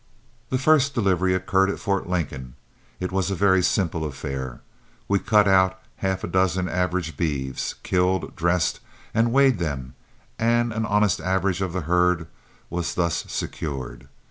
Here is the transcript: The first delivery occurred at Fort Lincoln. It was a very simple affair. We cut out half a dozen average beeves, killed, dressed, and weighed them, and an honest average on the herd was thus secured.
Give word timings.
The 0.49 0.57
first 0.57 0.95
delivery 0.95 1.35
occurred 1.35 1.69
at 1.69 1.77
Fort 1.77 2.09
Lincoln. 2.09 2.55
It 2.99 3.11
was 3.11 3.29
a 3.29 3.35
very 3.35 3.61
simple 3.61 4.03
affair. 4.03 4.61
We 5.07 5.19
cut 5.19 5.47
out 5.47 5.77
half 5.97 6.23
a 6.23 6.27
dozen 6.27 6.67
average 6.67 7.15
beeves, 7.15 7.75
killed, 7.83 8.35
dressed, 8.35 8.79
and 9.13 9.31
weighed 9.31 9.59
them, 9.59 9.93
and 10.39 10.73
an 10.73 10.87
honest 10.87 11.21
average 11.21 11.61
on 11.61 11.71
the 11.71 11.81
herd 11.81 12.25
was 12.71 12.95
thus 12.95 13.25
secured. 13.27 14.09